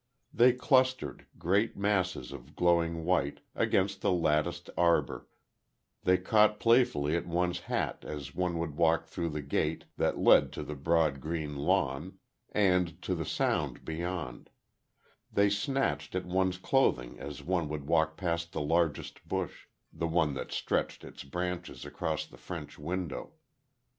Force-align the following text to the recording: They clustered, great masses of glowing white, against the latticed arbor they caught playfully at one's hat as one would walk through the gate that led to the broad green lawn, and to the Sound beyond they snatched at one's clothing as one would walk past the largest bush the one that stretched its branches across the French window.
They 0.33 0.53
clustered, 0.53 1.27
great 1.37 1.77
masses 1.77 2.31
of 2.31 2.55
glowing 2.55 3.05
white, 3.05 3.41
against 3.53 4.01
the 4.01 4.11
latticed 4.11 4.71
arbor 4.75 5.27
they 6.05 6.17
caught 6.17 6.59
playfully 6.59 7.15
at 7.15 7.27
one's 7.27 7.59
hat 7.59 8.03
as 8.03 8.33
one 8.33 8.57
would 8.57 8.75
walk 8.75 9.05
through 9.05 9.29
the 9.29 9.43
gate 9.43 9.85
that 9.97 10.17
led 10.17 10.51
to 10.53 10.63
the 10.63 10.73
broad 10.73 11.19
green 11.21 11.55
lawn, 11.55 12.17
and 12.51 12.99
to 13.03 13.13
the 13.13 13.25
Sound 13.25 13.85
beyond 13.85 14.49
they 15.31 15.51
snatched 15.51 16.15
at 16.15 16.25
one's 16.25 16.57
clothing 16.57 17.19
as 17.19 17.43
one 17.43 17.69
would 17.69 17.85
walk 17.85 18.17
past 18.17 18.53
the 18.53 18.59
largest 18.61 19.27
bush 19.27 19.67
the 19.93 20.07
one 20.07 20.33
that 20.33 20.51
stretched 20.51 21.03
its 21.03 21.23
branches 21.23 21.85
across 21.85 22.25
the 22.25 22.37
French 22.37 22.79
window. 22.79 23.33